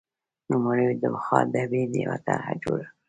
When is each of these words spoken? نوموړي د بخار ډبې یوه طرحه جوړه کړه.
نوموړي 0.49 0.85
د 1.01 1.05
بخار 1.13 1.43
ډبې 1.53 1.81
یوه 2.03 2.17
طرحه 2.25 2.53
جوړه 2.63 2.85
کړه. 2.91 2.97